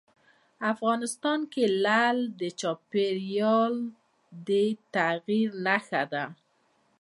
افغانستان 0.73 1.39
کې 1.53 1.63
لعل 1.83 2.17
د 2.39 2.41
چاپېریال 2.59 3.73
د 4.47 4.49
تغیر 4.93 5.49
نښه 5.65 6.03
ده. 6.13 6.25